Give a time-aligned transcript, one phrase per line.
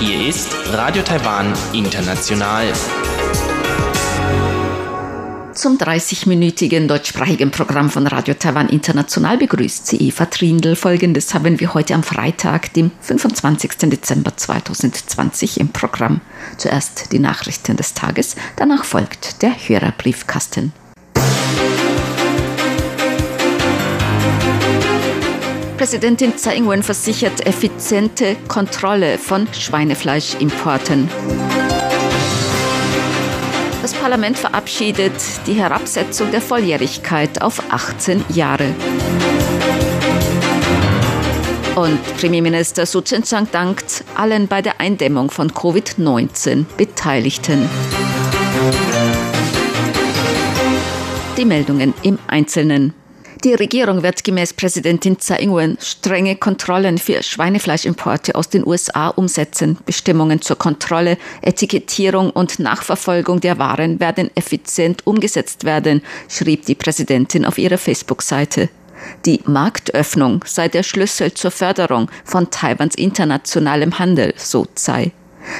[0.00, 2.70] Hier ist Radio Taiwan International.
[5.54, 10.76] Zum 30-minütigen deutschsprachigen Programm von Radio Taiwan International begrüßt sie Eva Trindl.
[10.76, 13.88] Folgendes haben wir heute am Freitag, dem 25.
[13.88, 16.20] Dezember 2020 im Programm.
[16.58, 20.74] Zuerst die Nachrichten des Tages, danach folgt der Hörerbriefkasten.
[25.78, 31.08] Präsidentin Tsai Ing-wen versichert effiziente Kontrolle von Schweinefleischimporten.
[33.80, 35.12] Das Parlament verabschiedet
[35.46, 38.74] die Herabsetzung der Volljährigkeit auf 18 Jahre.
[41.76, 47.70] Und Premierminister Su Tseng-Chang dankt allen bei der Eindämmung von Covid-19 Beteiligten.
[51.36, 52.94] Die Meldungen im Einzelnen.
[53.44, 59.78] Die Regierung wird gemäß Präsidentin Tsai Ing-wen strenge Kontrollen für Schweinefleischimporte aus den USA umsetzen.
[59.86, 67.44] Bestimmungen zur Kontrolle, Etikettierung und Nachverfolgung der Waren werden effizient umgesetzt werden, schrieb die Präsidentin
[67.44, 68.70] auf ihrer Facebook-Seite.
[69.24, 75.12] Die Marktöffnung sei der Schlüssel zur Förderung von Taiwans internationalem Handel, so Tsai.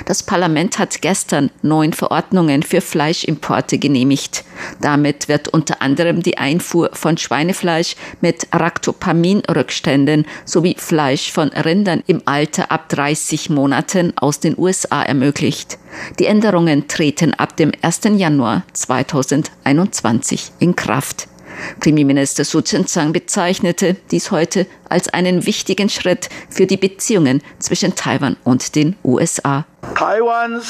[0.04, 4.44] Das Parlament hat gestern neun Verordnungen für Fleischimporte genehmigt.
[4.80, 12.22] Damit wird unter anderem die Einfuhr von Schweinefleisch mit Ractopamin-Rückständen sowie Fleisch von Rindern im
[12.24, 15.78] Alter ab 30 Monaten aus den USA ermöglicht.
[16.18, 18.00] Die Änderungen treten ab dem 1.
[18.16, 21.28] Januar 2021 in Kraft.
[21.80, 28.36] Premierminister Su Tseng bezeichnete dies heute als einen wichtigen Schritt für die Beziehungen zwischen Taiwan
[28.44, 29.66] und den USA.
[29.94, 30.60] Taiwan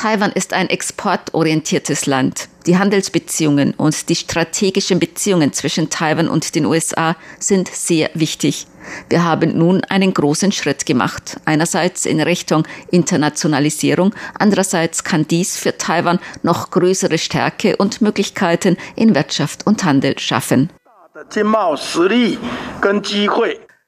[0.00, 2.48] Taiwan ist ein exportorientiertes Land.
[2.64, 8.66] Die Handelsbeziehungen und die strategischen Beziehungen zwischen Taiwan und den USA sind sehr wichtig.
[9.10, 11.38] Wir haben nun einen großen Schritt gemacht.
[11.44, 19.14] Einerseits in Richtung Internationalisierung, andererseits kann dies für Taiwan noch größere Stärke und Möglichkeiten in
[19.14, 20.70] Wirtschaft und Handel schaffen.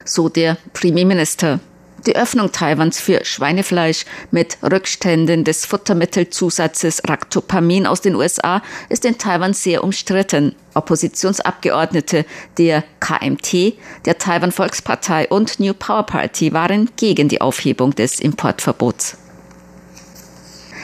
[0.05, 1.59] So der Premierminister.
[2.05, 9.17] Die Öffnung Taiwans für Schweinefleisch mit Rückständen des Futtermittelzusatzes Ractopamin aus den USA ist in
[9.17, 10.53] Taiwan sehr umstritten.
[10.73, 12.25] Oppositionsabgeordnete
[12.57, 13.75] der KMT,
[14.05, 19.22] der Taiwan Volkspartei und New Power Party waren gegen die Aufhebung des Importverbots.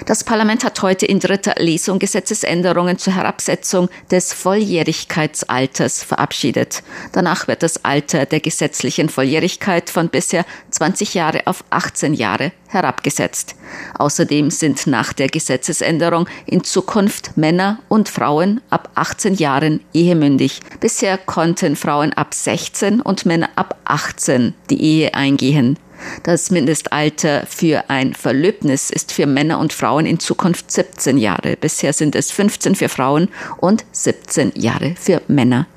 [0.10, 6.82] Das Parlament hat heute in dritter Lesung Gesetzesänderungen zur Herabsetzung des Volljährigkeitsalters verabschiedet.
[7.12, 13.54] Danach wird das Alter der gesetzlichen Volljährigkeit von bisher 20 Jahre auf 18 Jahre herabgesetzt.
[14.00, 20.62] Außerdem sind nach der Gesetzesänderung in Zukunft Männer und Frauen ab 18 Jahren ehemündig.
[20.80, 25.78] Bisher konnten Frauen ab 16 und Männer ab 18 die Ehe eingehen.
[26.24, 31.58] Das Mindestalter für ein Verlöbnis ist für Männer und Frauen in Zukunft 17 Jahre.
[31.58, 35.68] Bisher sind es 15 für Frauen und 17 Jahre für Männer.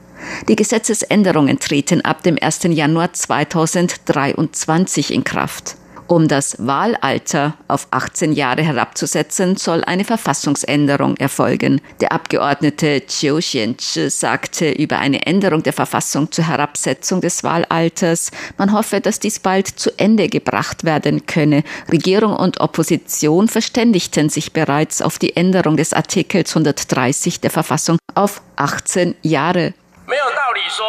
[0.49, 2.61] Die Gesetzesänderungen treten ab dem 1.
[2.65, 5.77] Januar 2023 in Kraft.
[6.12, 11.82] Um das Wahlalter auf 18 Jahre herabzusetzen, soll eine Verfassungsänderung erfolgen.
[12.00, 18.72] Der Abgeordnete Chiu Xianzhi sagte über eine Änderung der Verfassung zur Herabsetzung des Wahlalters, man
[18.72, 21.66] hoffe, dass dies bald zu Ende gebracht werden könne.
[21.92, 28.42] Regierung und Opposition verständigten sich bereits auf die Änderung des Artikels 130 der Verfassung auf
[28.56, 29.74] 18 Jahre.
[30.06, 30.86] 没有道理说，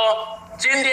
[0.57, 0.85] 今天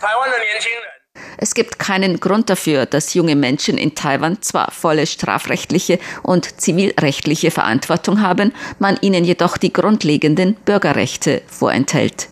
[0.00, 0.95] 台湾的年轻人。
[1.37, 7.51] es gibt keinen Grund dafür, dass junge Menschen in Taiwan zwar volle strafrechtliche und zivilrechtliche
[7.51, 12.27] Verantwortung haben, man ihnen jedoch die grundlegenden Bürgerrechte vorenthält.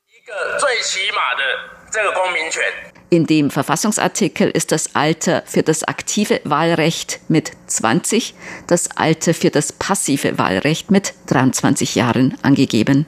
[3.09, 8.33] In dem Verfassungsartikel ist das Alter für das aktive Wahlrecht mit 20,
[8.67, 13.05] das Alter für das passive Wahlrecht mit 23 Jahren angegeben.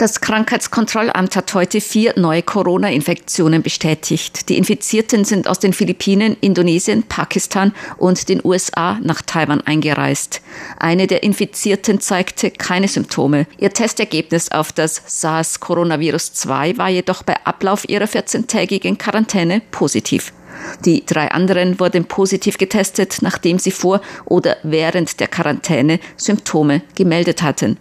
[0.00, 4.48] Das Krankheitskontrollamt hat heute vier neue Corona-Infektionen bestätigt.
[4.48, 10.40] Die Infizierten sind aus den Philippinen, Indonesien, Pakistan und den USA nach Taiwan eingereist.
[10.78, 13.46] Eine der Infizierten zeigte keine Symptome.
[13.58, 20.32] Ihr Testergebnis auf das SARS-Coronavirus-2 war jedoch bei Ablauf ihrer 14-tägigen Quarantäne positiv.
[20.86, 27.42] Die drei anderen wurden positiv getestet, nachdem sie vor oder während der Quarantäne Symptome gemeldet
[27.42, 27.76] hatten.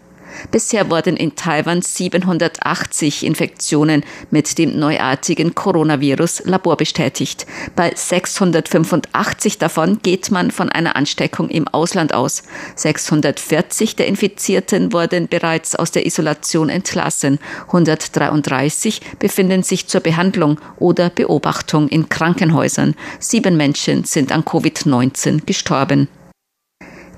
[0.51, 7.45] Bisher wurden in Taiwan 780 Infektionen mit dem neuartigen Coronavirus laborbestätigt.
[7.75, 12.43] Bei 685 davon geht man von einer Ansteckung im Ausland aus.
[12.75, 17.39] 640 der Infizierten wurden bereits aus der Isolation entlassen.
[17.67, 22.95] 133 befinden sich zur Behandlung oder Beobachtung in Krankenhäusern.
[23.19, 26.07] Sieben Menschen sind an Covid-19 gestorben.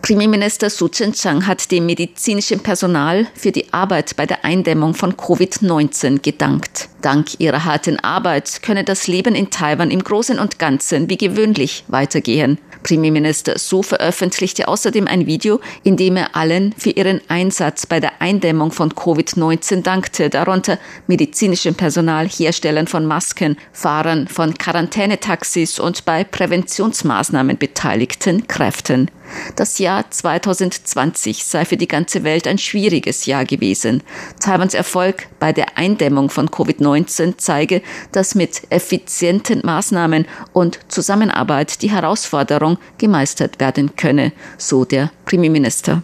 [0.02, 6.22] Premierminister Su Tseng-Chang hat dem medizinischen Personal für die Arbeit bei der Eindämmung von Covid-19
[6.22, 6.91] gedankt.
[7.02, 11.84] Dank ihrer harten Arbeit könne das Leben in Taiwan im Großen und Ganzen wie gewöhnlich
[11.88, 12.60] weitergehen.
[12.84, 18.22] Premierminister Su veröffentlichte außerdem ein Video, in dem er allen für ihren Einsatz bei der
[18.22, 26.24] Eindämmung von Covid-19 dankte, darunter medizinischem Personal, Herstellern von Masken, Fahrern von Quarantänetaxis und bei
[26.24, 29.10] Präventionsmaßnahmen beteiligten Kräften.
[29.56, 34.04] Das Jahr 2020 sei für die ganze Welt ein schwieriges Jahr gewesen.
[34.42, 36.91] Taiwans Erfolg bei der Eindämmung von Covid-19
[37.38, 46.04] zeige, dass mit effizienten Maßnahmen und Zusammenarbeit die Herausforderung gemeistert werden könne, so der Premierminister.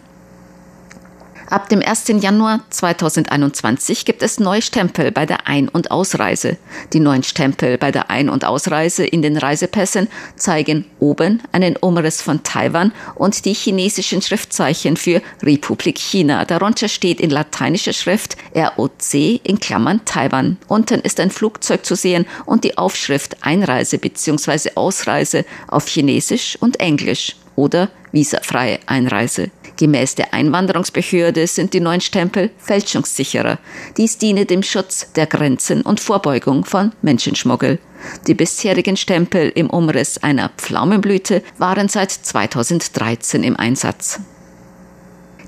[1.50, 2.08] Ab dem 1.
[2.20, 6.58] Januar 2021 gibt es neue Stempel bei der Ein- und Ausreise.
[6.92, 12.20] Die neuen Stempel bei der Ein- und Ausreise in den Reisepässen zeigen oben einen Umriss
[12.20, 16.44] von Taiwan und die chinesischen Schriftzeichen für Republik China.
[16.44, 20.58] Darunter steht in lateinischer Schrift ROC in Klammern Taiwan.
[20.68, 24.72] Unten ist ein Flugzeug zu sehen und die Aufschrift Einreise bzw.
[24.74, 29.50] Ausreise auf Chinesisch und Englisch oder visafreie Einreise.
[29.78, 33.58] Gemäß der Einwanderungsbehörde sind die neuen Stempel fälschungssicherer.
[33.96, 37.78] Dies diene dem Schutz der Grenzen und Vorbeugung von Menschenschmuggel.
[38.26, 44.20] Die bisherigen Stempel im Umriss einer Pflaumenblüte waren seit 2013 im Einsatz.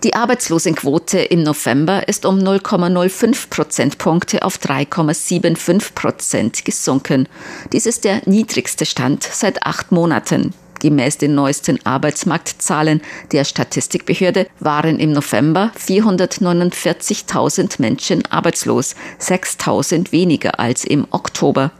[0.05, 7.29] Die Arbeitslosenquote im November ist um 0,05 Prozentpunkte auf 3,75 Prozent gesunken.
[7.73, 10.55] Dies ist der niedrigste Stand seit acht Monaten.
[10.81, 13.01] Gemäß den neuesten Arbeitsmarktzahlen
[13.33, 21.71] der Statistikbehörde waren im November 449.000 Menschen arbeitslos, 6.000 weniger als im Oktober.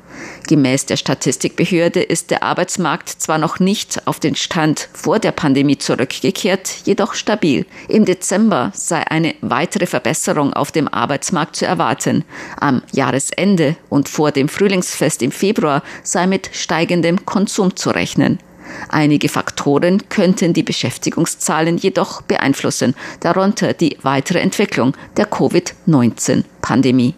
[0.49, 5.79] Gemäß der Statistikbehörde ist der Arbeitsmarkt zwar noch nicht auf den Stand vor der Pandemie
[5.79, 7.67] zurückgekehrt, jedoch stabil.
[7.89, 12.25] Im Dezember sei eine weitere Verbesserung auf dem Arbeitsmarkt zu erwarten.
[12.59, 18.39] Am Jahresende und vor dem Frühlingsfest im Februar sei mit steigendem Konsum zu rechnen.
[18.89, 27.15] Einige Faktoren könnten die Beschäftigungszahlen jedoch beeinflussen, darunter die weitere Entwicklung der Covid-19-Pandemie.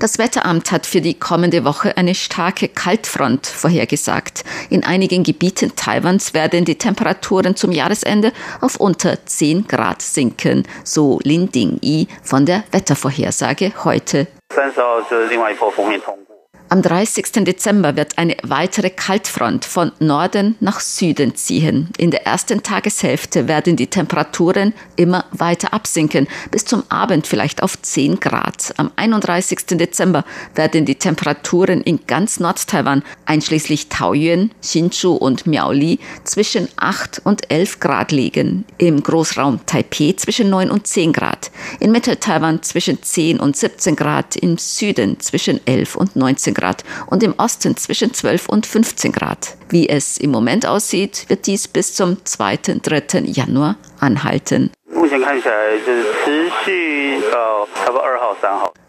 [0.00, 4.44] Das Wetteramt hat für die kommende Woche eine starke Kaltfront vorhergesagt.
[4.70, 11.20] In einigen Gebieten Taiwans werden die Temperaturen zum Jahresende auf unter 10 Grad sinken, so
[11.22, 14.26] Lin Ding-yi von der Wettervorhersage heute.
[16.72, 17.32] Am 30.
[17.44, 21.88] Dezember wird eine weitere Kaltfront von Norden nach Süden ziehen.
[21.98, 27.82] In der ersten Tageshälfte werden die Temperaturen immer weiter absinken, bis zum Abend vielleicht auf
[27.82, 28.72] 10 Grad.
[28.76, 29.66] Am 31.
[29.78, 30.24] Dezember
[30.54, 37.80] werden die Temperaturen in ganz Nord-Taiwan, einschließlich Taoyuan, Hsinchu und Miaoli, zwischen 8 und 11
[37.80, 38.64] Grad liegen.
[38.78, 41.50] Im Großraum Taipei zwischen 9 und 10 Grad.
[41.80, 44.36] In Mittel-Taiwan zwischen 10 und 17 Grad.
[44.36, 46.59] Im Süden zwischen 11 und 19 Grad.
[46.60, 49.56] Grad und im Osten zwischen 12 und 15 Grad.
[49.68, 52.58] Wie es im Moment aussieht, wird dies bis zum 2.
[52.82, 53.20] 3.
[53.24, 54.70] Januar anhalten.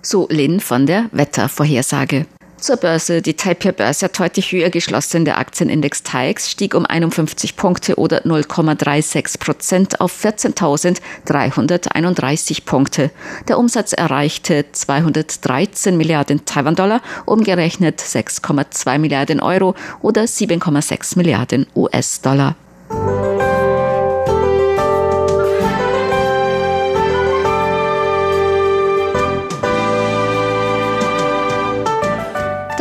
[0.01, 2.25] So Lin von der Wettervorhersage.
[2.61, 3.21] Zur Börse.
[3.23, 5.25] Die Taipei-Börse hat heute höher geschlossen.
[5.25, 13.09] Der Aktienindex TAIX stieg um 51 Punkte oder 0,36 Prozent auf 14.331 Punkte.
[13.47, 22.55] Der Umsatz erreichte 213 Milliarden Taiwan-Dollar, umgerechnet 6,2 Milliarden Euro oder 7,6 Milliarden US-Dollar.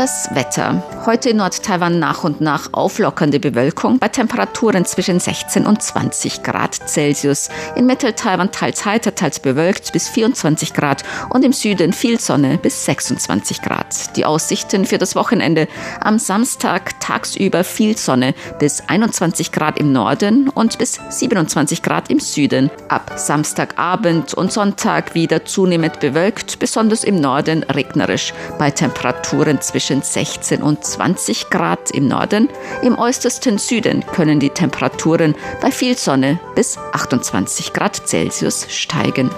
[0.01, 0.83] Das Wetter.
[1.07, 6.75] Heute in Nord-Taiwan nach und nach auflockernde Bewölkung bei Temperaturen zwischen 16 und 20 Grad
[6.89, 7.49] Celsius.
[7.75, 12.85] In Mittel-Taiwan teils heiter, teils bewölkt bis 24 Grad und im Süden viel Sonne bis
[12.85, 14.17] 26 Grad.
[14.17, 15.69] Die Aussichten für das Wochenende.
[16.01, 22.21] Am Samstag tagsüber viel Sonne bis 21 Grad im Norden und bis 27 Grad im
[22.21, 22.71] Süden.
[22.89, 30.03] Ab Samstagabend und Sonntag wieder zunehmend bewölkt, besonders im Norden regnerisch bei Temperaturen zwischen zwischen
[30.03, 32.49] 16 und 20 Grad im Norden.
[32.83, 39.31] Im äußersten Süden können die Temperaturen bei viel Sonne bis 28 Grad Celsius steigen.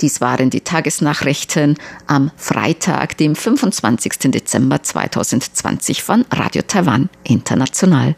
[0.00, 4.32] Dies waren die Tagesnachrichten am Freitag, dem 25.
[4.32, 8.16] Dezember 2020 von Radio Taiwan International.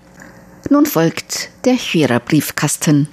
[0.71, 3.09] Nun folgt der Hörerbriefkasten.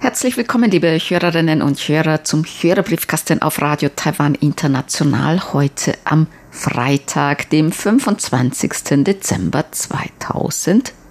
[0.00, 7.48] Herzlich willkommen, liebe Hörerinnen und Hörer, zum Hörerbriefkasten auf Radio Taiwan International heute am Freitag,
[7.48, 9.04] dem 25.
[9.04, 11.03] Dezember 2020.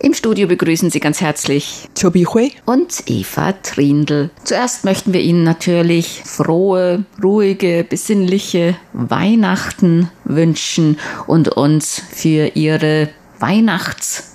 [0.00, 4.30] Im Studio begrüßen Sie ganz herzlich Chobi Hui und Eva Trindl.
[4.44, 13.08] Zuerst möchten wir Ihnen natürlich frohe, ruhige, besinnliche Weihnachten wünschen und uns für Ihre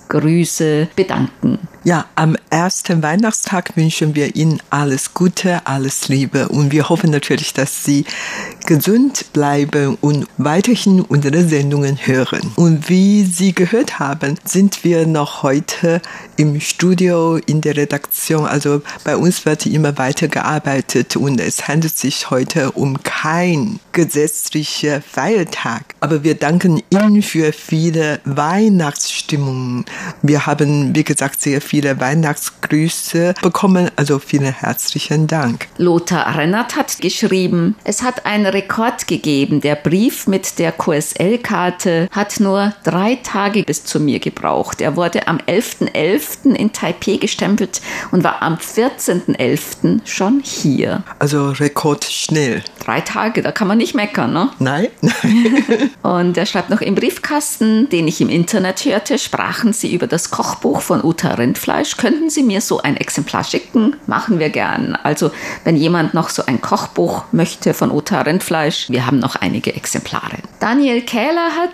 [0.08, 1.58] Weihnachtsgrüße bedanken.
[1.84, 7.54] Ja, am ersten Weihnachtstag wünschen wir Ihnen alles Gute, alles Liebe und wir hoffen natürlich,
[7.54, 8.04] dass Sie
[8.66, 12.52] gesund bleiben und weiterhin unsere Sendungen hören.
[12.56, 16.02] Und wie Sie gehört haben, sind wir noch heute
[16.36, 18.44] im Studio in der Redaktion.
[18.44, 25.00] Also bei uns wird immer weiter gearbeitet und es handelt sich heute um kein gesetzlicher
[25.00, 25.94] Feiertag.
[26.00, 29.86] Aber wir danken Ihnen für viele Weihnachtsstimmungen.
[30.22, 33.90] Wir haben, wie gesagt, sehr viele Weihnachtsgrüße bekommen.
[33.96, 35.68] Also vielen herzlichen Dank.
[35.78, 39.60] Lothar Rennert hat geschrieben, es hat einen Rekord gegeben.
[39.60, 44.80] Der Brief mit der QSL-Karte hat nur drei Tage bis zu mir gebraucht.
[44.80, 45.88] Er wurde am 11.11.
[46.08, 46.54] .11.
[46.54, 50.00] in Taipei gestempelt und war am 14.11.
[50.04, 51.02] schon hier.
[51.18, 52.62] Also Rekord schnell.
[52.84, 54.50] Drei Tage, da kann man nicht meckern, ne?
[54.58, 54.88] Nein.
[56.02, 60.30] und er schreibt noch im Briefkasten, den ich im Internet hörte, sprachen sie über das
[60.30, 61.96] Kochbuch von Uta Rindfleisch.
[61.96, 63.96] Könnten Sie mir so ein Exemplar schicken?
[64.06, 64.96] Machen wir gern.
[65.02, 65.30] Also,
[65.64, 70.38] wenn jemand noch so ein Kochbuch möchte von Uta Rindfleisch, wir haben noch einige Exemplare.
[70.60, 71.70] Daniel Kähler hat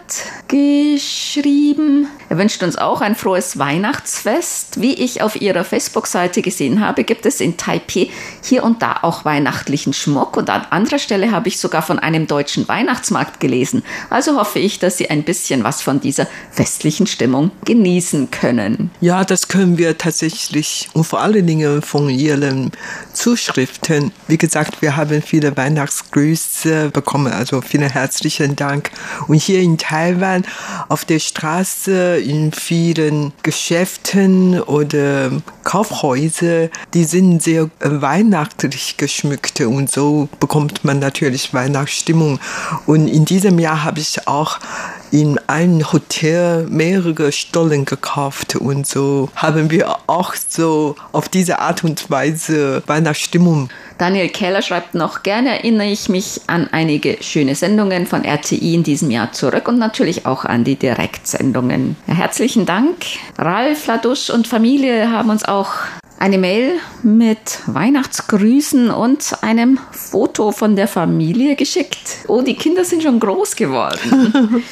[0.49, 4.80] geschrieben, er wünscht uns auch ein frohes Weihnachtsfest.
[4.80, 8.11] Wie ich auf ihrer Facebook-Seite gesehen habe, gibt es in Taipei
[8.42, 12.26] hier und da auch weihnachtlichen Schmuck und an anderer Stelle habe ich sogar von einem
[12.26, 13.83] deutschen Weihnachtsmarkt gelesen.
[14.11, 18.90] Also hoffe ich, dass Sie ein bisschen was von dieser festlichen Stimmung genießen können.
[19.00, 22.73] Ja, das können wir tatsächlich und vor allen Dingen von Ihren
[23.12, 24.12] Zuschriften.
[24.28, 28.90] Wie gesagt, wir haben viele Weihnachtsgrüße bekommen, also vielen herzlichen Dank.
[29.28, 30.44] Und hier in Taiwan
[30.88, 35.30] auf der Straße, in vielen Geschäften oder
[35.64, 42.38] Kaufhäuser, die sind sehr weihnachtlich geschmückt und so bekommt man natürlich Weihnachtsstimmung.
[42.87, 44.58] Und in diesem Jahr habe ich auch
[45.14, 51.85] in einem Hotel mehrere Stollen gekauft und so haben wir auch so auf diese Art
[51.85, 53.68] und Weise Weihnachtsstimmung.
[53.97, 58.83] Daniel Keller schreibt noch, gerne erinnere ich mich an einige schöne Sendungen von RTI in
[58.83, 61.94] diesem Jahr zurück und natürlich auch an die Direktsendungen.
[62.09, 62.97] Herzlichen Dank.
[63.38, 65.71] Ralf Ladusch und Familie haben uns auch
[66.18, 71.99] eine Mail mit Weihnachtsgrüßen und einem Foto von der Familie geschickt.
[72.28, 74.62] Oh, die Kinder sind schon groß geworden.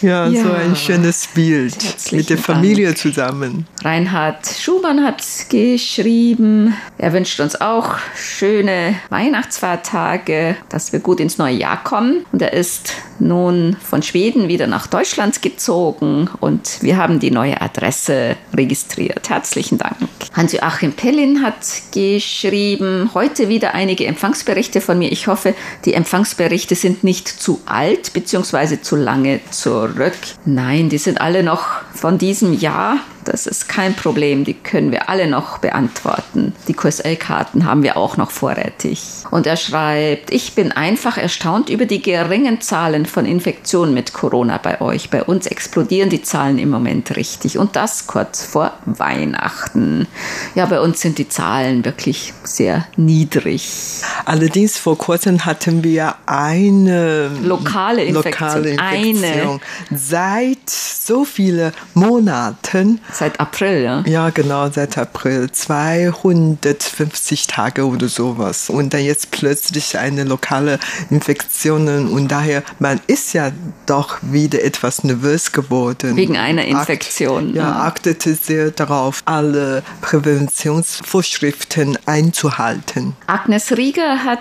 [0.00, 1.76] ja, ja, so ein schönes Bild
[2.12, 2.98] mit der Familie Dank.
[2.98, 3.66] zusammen.
[3.82, 11.56] Reinhard Schumann hat geschrieben, er wünscht uns auch schöne Weihnachtsfeiertage, dass wir gut ins neue
[11.56, 12.24] Jahr kommen.
[12.32, 17.60] Und er ist nun von Schweden wieder nach Deutschland gezogen und wir haben die neue
[17.60, 19.28] Adresse registriert.
[19.28, 19.96] Herzlichen Dank.
[20.34, 21.56] Hans-Joachim Pellin hat
[21.92, 25.10] geschrieben, heute wieder einige Empfangsberichte von mir.
[25.10, 28.80] Ich hoffe, die Empfangsberichte sind nicht zu alt bzw.
[28.80, 30.14] zu lange zurück.
[30.44, 32.98] Nein, die sind alle noch von diesem Jahr.
[33.24, 36.54] Das ist kein Problem, die können wir alle noch beantworten.
[36.68, 39.02] Die QSL-Karten haben wir auch noch vorrätig.
[39.30, 44.58] Und er schreibt, ich bin einfach erstaunt über die geringen Zahlen von Infektionen mit Corona
[44.58, 45.10] bei euch.
[45.10, 47.58] Bei uns explodieren die Zahlen im Moment richtig.
[47.58, 50.06] Und das kurz vor Weihnachten.
[50.54, 54.02] Ja, bei uns sind die Zahlen wirklich sehr niedrig.
[54.24, 58.64] Allerdings vor kurzem hatten wir eine lokale Infektion.
[58.64, 59.60] Lokale Infektion.
[59.90, 59.98] Eine.
[59.98, 64.02] Seit so vielen Monaten Seit April, ja?
[64.06, 65.50] Ja, genau, seit April.
[65.50, 68.70] 250 Tage oder sowas.
[68.70, 70.78] Und dann jetzt plötzlich eine lokale
[71.10, 72.08] Infektion.
[72.08, 73.50] Und daher, man ist ja
[73.86, 76.16] doch wieder etwas nervös geworden.
[76.16, 77.48] Wegen einer Infektion.
[77.48, 83.14] Akt, ja, achtete sehr darauf, alle Präventionsvorschriften einzuhalten.
[83.26, 84.40] Agnes Rieger hat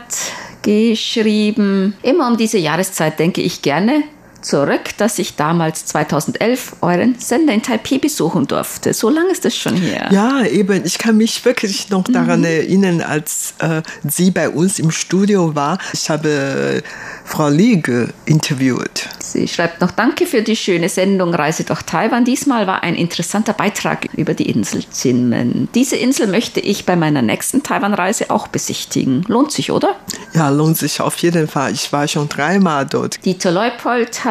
[0.62, 4.04] geschrieben, immer um diese Jahreszeit denke ich gerne
[4.42, 8.94] zurück, dass ich damals 2011 euren Sender in Taipei besuchen durfte.
[8.94, 10.10] So lange ist das schon her.
[10.12, 10.86] Ja, eben.
[10.86, 12.46] Ich kann mich wirklich noch daran mhm.
[12.46, 15.78] erinnern, als äh, sie bei uns im Studio war.
[15.94, 16.84] Ich habe
[17.26, 19.08] Frau Liege interviewt.
[19.20, 22.26] Sie schreibt noch Danke für die schöne Sendung Reise durch Taiwan.
[22.26, 25.70] Diesmal war ein interessanter Beitrag über die Insel Zinmen.
[25.74, 29.24] Diese Insel möchte ich bei meiner nächsten Taiwan-Reise auch besichtigen.
[29.28, 29.96] Lohnt sich, oder?
[30.34, 31.72] Ja, lohnt sich auf jeden Fall.
[31.72, 33.24] Ich war schon dreimal dort.
[33.24, 34.31] Dieter Leupold hat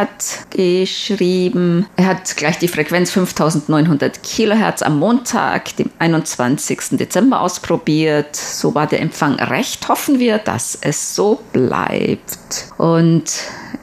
[0.51, 6.99] geschrieben, er hat gleich die Frequenz 5900 Kilohertz am Montag, dem 21.
[6.99, 8.37] Dezember ausprobiert.
[8.37, 9.89] So war der Empfang recht.
[9.89, 12.39] Hoffen wir, dass es so bleibt.
[12.79, 13.25] Und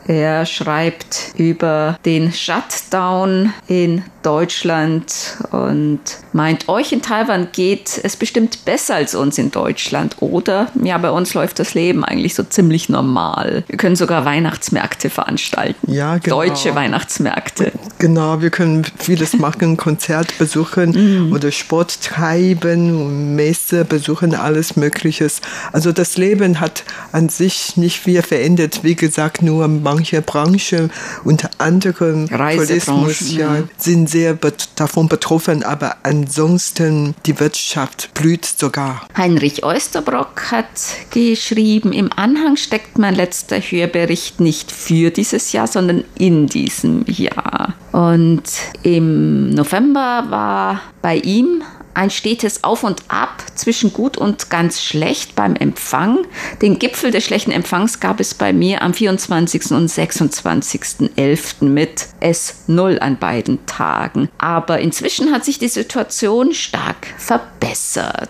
[0.07, 6.01] er schreibt über den Shutdown in Deutschland und
[6.33, 10.17] meint, euch in Taiwan geht es bestimmt besser als uns in Deutschland.
[10.19, 13.63] Oder, ja, bei uns läuft das Leben eigentlich so ziemlich normal.
[13.67, 15.91] Wir können sogar Weihnachtsmärkte veranstalten.
[15.91, 16.41] Ja, genau.
[16.43, 17.71] Deutsche Weihnachtsmärkte.
[17.99, 21.33] Genau, wir können vieles machen, Konzert besuchen mhm.
[21.33, 25.27] oder Sport treiben, Messe besuchen, alles Mögliche.
[25.71, 28.83] Also das Leben hat an sich nicht viel verändert.
[28.83, 30.91] Wie gesagt, nur manche Branchen,
[31.23, 39.07] unter anderem Tourismus, ja, sind sehr bet davon betroffen, aber ansonsten die Wirtschaft blüht sogar.
[39.15, 40.65] Heinrich Oesterbrock hat
[41.11, 47.73] geschrieben, im Anhang steckt mein letzter Hörbericht nicht für dieses Jahr, sondern in diesem Jahr.
[47.91, 48.43] Und
[48.83, 51.63] im November war bei ihm
[51.97, 56.19] ein stetes Auf und Ab zwischen gut und ganz schlecht beim Empfang.
[56.61, 59.71] Den Gipfel des schlechten Empfangs gab es bei mir am 24.
[59.71, 61.65] und 26.11.
[61.65, 64.29] mit S0 an beiden Tagen.
[64.37, 68.29] Aber inzwischen hat sich die Situation stark verbessert.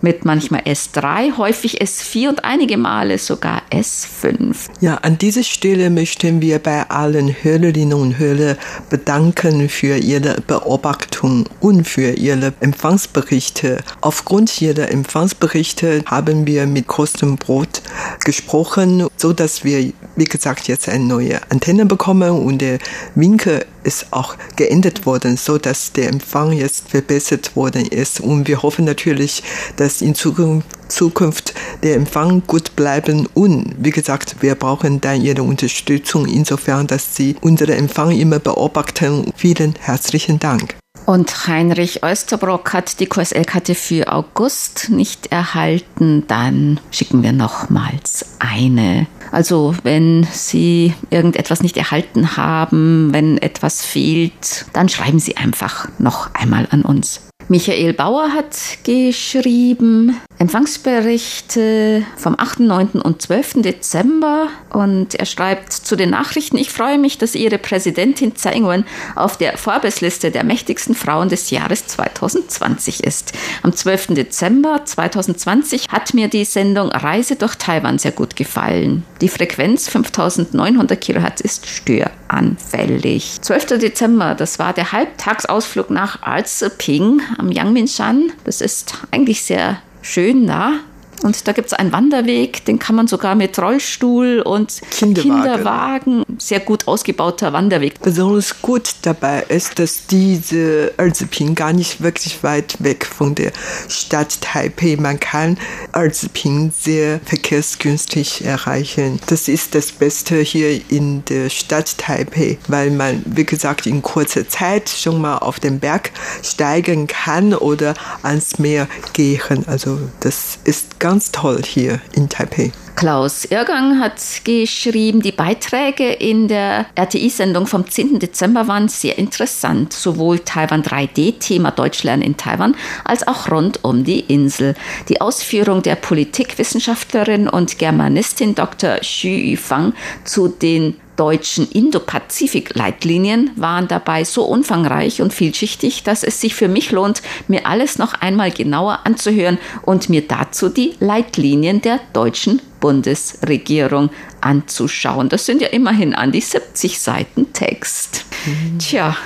[0.00, 4.68] Mit manchmal S3, häufig S4 und einige Male sogar S5.
[4.80, 8.56] Ja, an dieser Stelle möchten wir bei allen Hörerinnen und Hörer
[8.90, 13.82] bedanken für ihre Beobachtung und für ihre Empfangs Empfangsberichte.
[14.00, 17.82] Aufgrund ihrer Empfangsberichte haben wir mit großem Brot
[18.24, 22.78] gesprochen, so dass wir, wie gesagt, jetzt eine neue Antenne bekommen und der
[23.14, 28.20] Winkel ist auch geändert worden, so dass der Empfang jetzt verbessert worden ist.
[28.20, 29.42] Und wir hoffen natürlich,
[29.76, 36.26] dass in Zukunft, der Empfang gut bleiben und wie gesagt, wir brauchen dann Ihre Unterstützung
[36.26, 39.30] insofern, dass Sie unseren Empfang immer beobachten.
[39.36, 40.77] Vielen herzlichen Dank.
[41.08, 46.24] Und Heinrich Oesterbrock hat die QSL-Karte für August nicht erhalten.
[46.26, 49.06] Dann schicken wir nochmals eine.
[49.32, 56.34] Also wenn Sie irgendetwas nicht erhalten haben, wenn etwas fehlt, dann schreiben Sie einfach noch
[56.34, 57.27] einmal an uns.
[57.50, 62.88] Michael Bauer hat geschrieben, Empfangsberichte vom 8., 9.
[63.02, 63.62] und 12.
[63.62, 68.84] Dezember und er schreibt zu den Nachrichten, ich freue mich, dass Ihre Präsidentin Tsai Ing-wen
[69.16, 73.32] auf der Forbes-Liste der mächtigsten Frauen des Jahres 2020 ist.
[73.62, 74.08] Am 12.
[74.08, 79.04] Dezember 2020 hat mir die Sendung Reise durch Taiwan sehr gut gefallen.
[79.20, 83.42] Die Frequenz 5900 Kilohertz ist störanfällig.
[83.42, 83.78] 12.
[83.78, 88.30] Dezember, das war der Halbtagsausflug nach Alzeping am Yangmingshan.
[88.44, 90.74] Das ist eigentlich sehr schön da.
[91.22, 95.42] Und da gibt es einen Wanderweg, den kann man sogar mit Rollstuhl und Kinderwagen.
[95.42, 98.00] Kinderwagen, sehr gut ausgebauter Wanderweg.
[98.00, 103.52] Besonders gut dabei ist, dass diese Erzping gar nicht wirklich weit weg von der
[103.88, 104.96] Stadt Taipei.
[104.98, 105.58] Man kann
[105.92, 109.18] Erzping sehr verkehrsgünstig erreichen.
[109.26, 114.48] Das ist das Beste hier in der Stadt Taipei, weil man, wie gesagt, in kurzer
[114.48, 119.64] Zeit schon mal auf den Berg steigen kann oder ans Meer gehen.
[119.66, 122.70] Also das ist ganz ganz toll hier in Taipei.
[122.94, 128.18] Klaus Irgang hat geschrieben, die Beiträge in der RTI-Sendung vom 10.
[128.18, 134.20] Dezember waren sehr interessant, sowohl Taiwan 3D-Thema Deutschlernen in Taiwan als auch rund um die
[134.20, 134.74] Insel.
[135.08, 138.98] Die Ausführung der Politikwissenschaftlerin und Germanistin Dr.
[138.98, 139.94] Xu Yufang
[140.24, 146.92] zu den deutschen Indo-Pazifik-Leitlinien waren dabei so umfangreich und vielschichtig, dass es sich für mich
[146.92, 154.10] lohnt, mir alles noch einmal genauer anzuhören und mir dazu die Leitlinien der deutschen Bundesregierung
[154.40, 155.28] anzuschauen.
[155.28, 158.24] Das sind ja immerhin an die 70 Seiten Text.
[158.46, 158.78] Mhm.
[158.78, 159.16] Tja,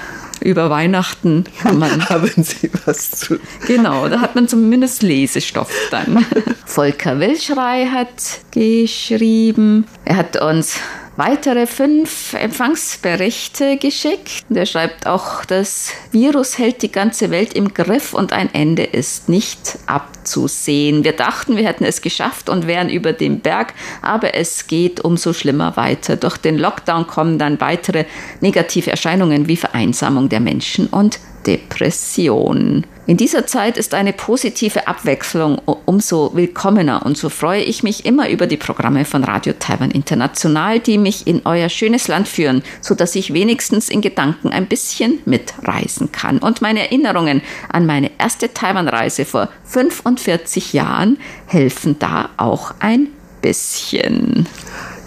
[0.41, 2.09] über Weihnachten kann man.
[2.09, 3.39] Haben Sie was zu.
[3.67, 6.25] Genau, da hat man zumindest Lesestoff dann.
[6.65, 9.87] Volker Wilschrei hat geschrieben.
[10.05, 10.81] Er hat uns
[11.25, 14.43] weitere fünf Empfangsberichte geschickt.
[14.49, 19.29] Der schreibt auch, das Virus hält die ganze Welt im Griff und ein Ende ist
[19.29, 21.05] nicht abzusehen.
[21.05, 25.33] Wir dachten, wir hätten es geschafft und wären über dem Berg, aber es geht umso
[25.33, 26.17] schlimmer weiter.
[26.17, 28.05] Durch den Lockdown kommen dann weitere
[28.41, 32.85] negative Erscheinungen wie Vereinsamung der Menschen und Depression.
[33.05, 38.31] In dieser Zeit ist eine positive Abwechslung umso willkommener und so freue ich mich immer
[38.31, 42.95] über die Programme von Radio Taiwan International, die mich in euer schönes Land führen, so
[42.95, 46.39] dass ich wenigstens in Gedanken ein bisschen mitreisen kann.
[46.39, 53.09] Und meine Erinnerungen an meine erste Taiwan-Reise vor 45 Jahren helfen da auch ein
[53.41, 54.47] bisschen.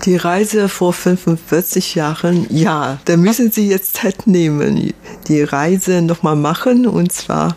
[0.06, 4.94] Die Reise vor 45 Jahren, ja, da müssen Sie jetzt Zeit nehmen,
[5.28, 7.56] die Reise nochmal machen und zwar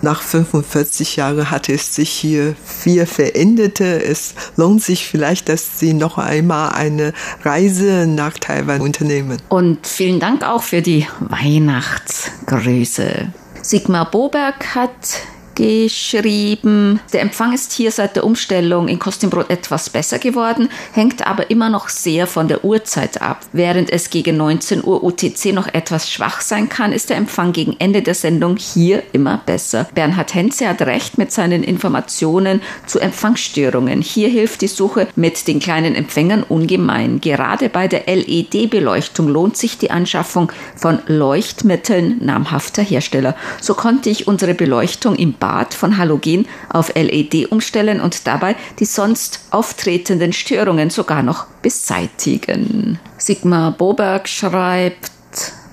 [0.00, 3.80] nach 45 Jahren hat es sich hier viel verändert.
[3.80, 7.12] Es lohnt sich vielleicht, dass Sie noch einmal eine
[7.42, 9.36] Reise nach Taiwan unternehmen.
[9.50, 13.32] Und vielen Dank auch für die Weihnachtsgrüße.
[13.60, 15.20] Sigmar Boberg hat
[15.56, 17.00] geschrieben.
[17.12, 21.68] Der Empfang ist hier seit der Umstellung in Kostümbrot etwas besser geworden, hängt aber immer
[21.70, 23.40] noch sehr von der Uhrzeit ab.
[23.52, 27.74] Während es gegen 19 Uhr UTC noch etwas schwach sein kann, ist der Empfang gegen
[27.78, 29.88] Ende der Sendung hier immer besser.
[29.94, 34.02] Bernhard Henze hat recht mit seinen Informationen zu Empfangsstörungen.
[34.02, 37.20] Hier hilft die Suche mit den kleinen Empfängern ungemein.
[37.20, 43.34] Gerade bei der LED-Beleuchtung lohnt sich die Anschaffung von Leuchtmitteln namhafter Hersteller.
[43.60, 48.84] So konnte ich unsere Beleuchtung im Bad von Halogen auf LED umstellen und dabei die
[48.84, 52.98] sonst auftretenden Störungen sogar noch beseitigen.
[53.16, 55.12] Sigmar Boberg schreibt,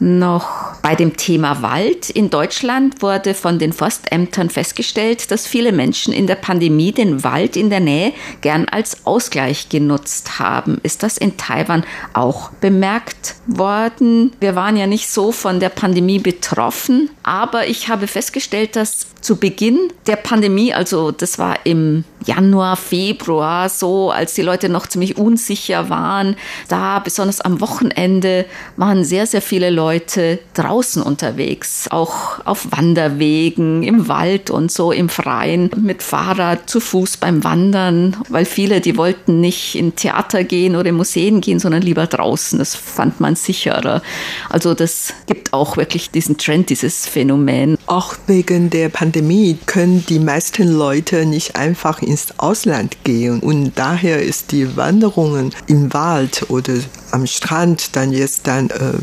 [0.04, 2.10] noch bei dem Thema Wald.
[2.10, 7.56] In Deutschland wurde von den Forstämtern festgestellt, dass viele Menschen in der Pandemie den Wald
[7.56, 8.12] in der Nähe
[8.42, 10.80] gern als Ausgleich genutzt haben.
[10.84, 14.34] Ist das in Taiwan auch bemerkt worden?
[14.42, 19.38] Wir waren ja nicht so von der Pandemie betroffen, aber ich habe festgestellt, dass zu
[19.38, 25.18] Beginn der Pandemie, also das war im Januar, Februar, so als die Leute noch ziemlich
[25.18, 26.36] unsicher waren,
[26.68, 28.46] da besonders am Wochenende
[28.78, 35.10] waren sehr, sehr viele Leute draußen unterwegs, auch auf Wanderwegen, im Wald und so im
[35.10, 40.76] Freien, mit Fahrrad, zu Fuß beim Wandern, weil viele, die wollten nicht in Theater gehen
[40.76, 42.60] oder in Museen gehen, sondern lieber draußen.
[42.60, 44.02] Das fand man sicherer.
[44.50, 45.14] Also das
[45.54, 47.78] auch wirklich diesen Trend, dieses Phänomen.
[47.86, 54.22] Auch wegen der Pandemie können die meisten Leute nicht einfach ins Ausland gehen und daher
[54.22, 56.74] ist die Wanderungen im Wald oder
[57.12, 58.94] am Strand dann jetzt dann äh,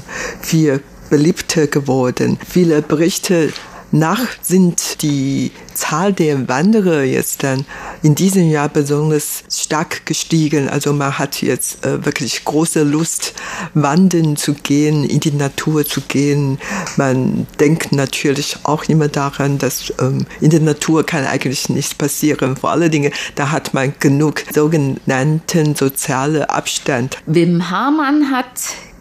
[0.41, 2.39] viel beliebter geworden.
[2.49, 3.53] Viele Berichte
[3.93, 7.65] nach sind die Zahl der Wanderer jetzt dann
[8.03, 10.69] in diesem Jahr besonders stark gestiegen.
[10.69, 13.35] Also man hat jetzt äh, wirklich große Lust,
[13.75, 16.59] wandern zu gehen, in die Natur zu gehen.
[16.97, 22.57] Man denkt natürlich auch immer daran, dass ähm, in der Natur kann eigentlich nichts passieren.
[22.57, 27.19] Vor allen Dingen, da hat man genug sogenannten sozialen Abstand.
[27.27, 28.47] Wim Hamann hat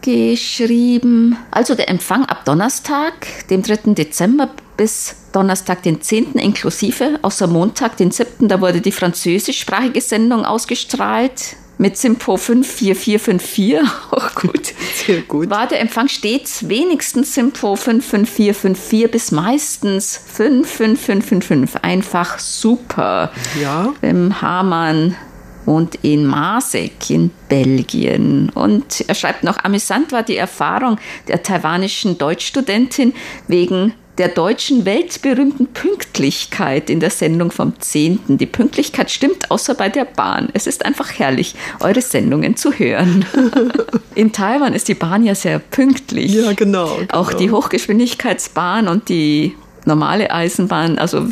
[0.01, 3.13] geschrieben, also der Empfang ab Donnerstag,
[3.49, 3.93] dem 3.
[3.93, 4.49] Dezember
[4.79, 6.35] bis Donnerstag, den 10.
[6.35, 8.47] inklusive, außer Montag, den 7.
[8.47, 14.73] Da wurde die französischsprachige Sendung ausgestrahlt mit Simpo 54454, auch gut.
[15.05, 15.49] Sehr gut.
[15.49, 21.83] War der Empfang stets wenigstens Simpo 55454 bis meistens 55555.
[21.83, 23.33] Einfach super.
[23.61, 23.93] Ja.
[24.01, 25.17] Im Hamann
[25.65, 28.49] wohnt in Masek in Belgien.
[28.55, 33.13] Und er schreibt noch, amüsant war die Erfahrung der taiwanischen Deutschstudentin
[33.49, 38.37] wegen der deutschen weltberühmten Pünktlichkeit in der Sendung vom 10.
[38.37, 40.49] Die Pünktlichkeit stimmt außer bei der Bahn.
[40.53, 43.25] Es ist einfach herrlich, eure Sendungen zu hören.
[44.15, 46.33] In Taiwan ist die Bahn ja sehr pünktlich.
[46.33, 46.97] Ja, genau.
[46.97, 47.13] genau.
[47.13, 49.55] Auch die Hochgeschwindigkeitsbahn und die
[49.85, 51.27] normale Eisenbahn, also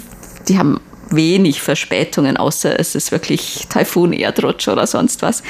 [0.48, 5.44] die haben wenig Verspätungen, außer es ist wirklich Taifun, Erdrutsch oder sonst was.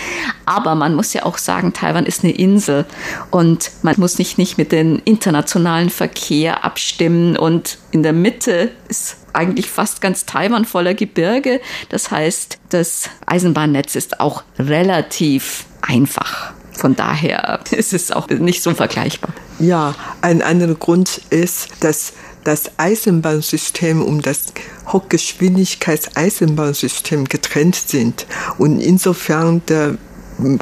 [0.46, 2.86] Aber man muss ja auch sagen, Taiwan ist eine Insel
[3.32, 9.18] und man muss sich nicht mit dem internationalen Verkehr abstimmen und in der Mitte ist
[9.34, 11.62] eigentlich fast ganz Taiwan voller Gebirge.
[11.90, 16.54] Das heißt, das Eisenbahnnetz ist auch relativ einfach.
[16.74, 19.32] Von daher ist es auch nicht so vergleichbar.
[19.60, 24.46] Ja, ein anderer Grund ist, dass das Eisenbahnsystem und das
[24.88, 28.26] Hochgeschwindigkeitseisenbahnsystem getrennt sind.
[28.58, 29.98] Und insofern der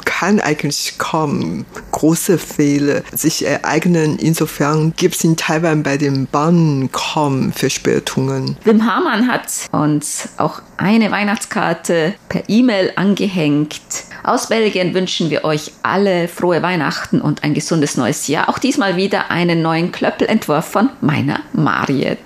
[0.06, 4.18] kann eigentlich kaum große Fehler sich ereignen.
[4.18, 8.58] Insofern gibt es in Taiwan bei den Bahnen kaum Verspätungen.
[8.64, 13.82] Wim Hamann hat uns auch eine Weihnachtskarte per E-Mail angehängt.
[14.26, 18.50] Aus Belgien wünschen wir euch alle frohe Weihnachten und ein gesundes neues Jahr.
[18.50, 22.18] Auch diesmal wieder einen neuen Klöppelentwurf von meiner Mariet.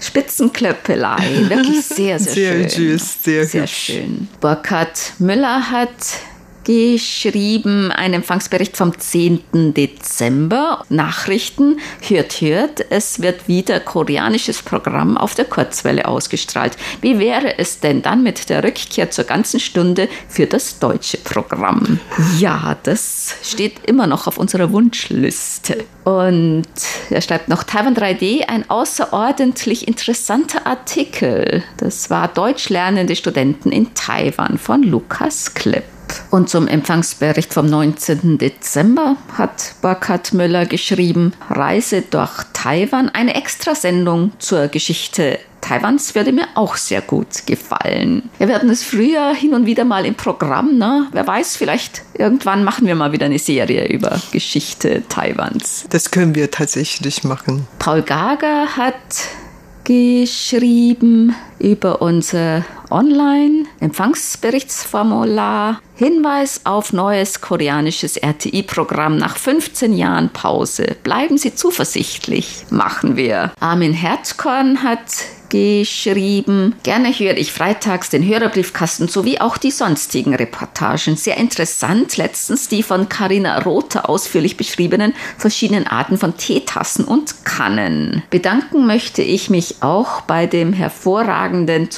[0.00, 2.98] Spitzenklöppelei, wirklich sehr, sehr, sehr schön.
[2.98, 4.28] Süß, sehr, sehr schön.
[4.40, 5.90] Burkhard Müller hat
[6.64, 9.74] geschrieben, ein Empfangsbericht vom 10.
[9.74, 10.84] Dezember.
[10.88, 16.76] Nachrichten, hört, hört, es wird wieder koreanisches Programm auf der Kurzwelle ausgestrahlt.
[17.00, 22.00] Wie wäre es denn dann mit der Rückkehr zur ganzen Stunde für das deutsche Programm?
[22.38, 25.84] Ja, das steht immer noch auf unserer Wunschliste.
[26.04, 26.64] Und
[27.10, 31.62] er schreibt noch Taiwan 3D, ein außerordentlich interessanter Artikel.
[31.78, 35.84] Das war Deutsch lernende Studenten in Taiwan von Lukas Klipp.
[36.30, 38.38] Und zum Empfangsbericht vom 19.
[38.38, 46.46] Dezember hat Burkhard Müller geschrieben, Reise durch Taiwan, eine Extrasendung zur Geschichte Taiwans würde mir
[46.56, 48.28] auch sehr gut gefallen.
[48.36, 51.06] Wir werden es früher hin und wieder mal im Programm, ne?
[51.12, 55.86] Wer weiß, vielleicht irgendwann machen wir mal wieder eine Serie über Geschichte Taiwans.
[55.88, 57.66] Das können wir tatsächlich machen.
[57.78, 58.94] Paul Gager hat
[59.84, 65.80] geschrieben über unser Online-Empfangsberichtsformular.
[65.96, 70.96] Hinweis auf neues koreanisches RTI-Programm nach 15 Jahren Pause.
[71.04, 73.52] Bleiben Sie zuversichtlich, machen wir.
[73.60, 76.74] Armin Herzkorn hat geschrieben.
[76.82, 81.14] Gerne höre ich freitags den Hörerbriefkasten sowie auch die sonstigen Reportagen.
[81.14, 88.24] Sehr interessant letztens die von Carina Rother ausführlich beschriebenen verschiedenen Arten von Teetassen und Kannen.
[88.30, 91.88] Bedanken möchte ich mich auch bei dem hervorragenden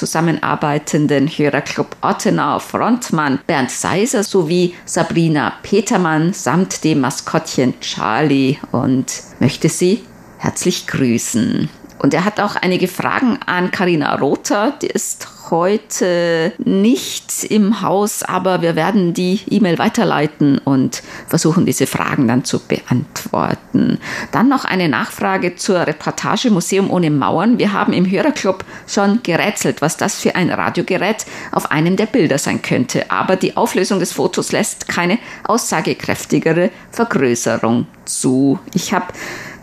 [0.77, 9.69] zusammenarbeitenden Hörerclub Ottenau Frontmann Bernd Seiser sowie Sabrina Petermann samt dem Maskottchen Charlie und möchte
[9.69, 10.03] Sie
[10.37, 11.69] herzlich grüßen.
[11.99, 14.73] Und er hat auch einige Fragen an Karina Rother.
[14.81, 21.87] Die ist heute nicht im Haus, aber wir werden die E-Mail weiterleiten und versuchen, diese
[21.87, 23.99] Fragen dann zu beantworten.
[24.31, 27.59] Dann noch eine Nachfrage zur Reportage Museum ohne Mauern.
[27.59, 32.37] Wir haben im Hörerclub schon gerätselt, was das für ein Radiogerät auf einem der Bilder
[32.37, 33.09] sein könnte.
[33.11, 38.59] Aber die Auflösung des Fotos lässt keine aussagekräftigere Vergrößerung zu.
[38.73, 39.07] Ich habe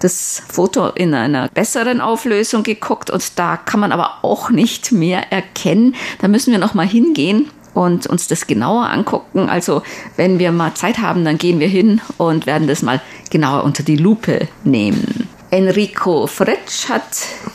[0.01, 5.33] das Foto in einer besseren Auflösung geguckt und da kann man aber auch nicht mehr
[5.33, 5.95] erkennen.
[6.21, 9.49] Da müssen wir noch mal hingehen und uns das genauer angucken.
[9.49, 9.83] Also
[10.17, 13.83] wenn wir mal Zeit haben, dann gehen wir hin und werden das mal genauer unter
[13.83, 15.29] die Lupe nehmen.
[15.51, 17.05] Enrico Fritsch hat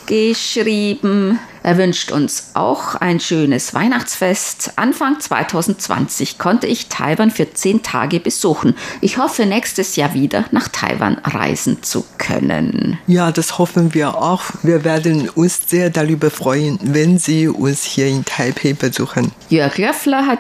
[0.06, 4.74] geschrieben, er wünscht uns auch ein schönes Weihnachtsfest.
[4.76, 8.76] Anfang 2020 konnte ich Taiwan für zehn Tage besuchen.
[9.02, 12.98] Ich hoffe, nächstes Jahr wieder nach Taiwan reisen zu können.
[13.08, 14.44] Ja, das hoffen wir auch.
[14.64, 19.32] Wir werden uns sehr darüber freuen, wenn Sie uns hier in Taipei besuchen.
[19.50, 20.40] Jörg Löffler hat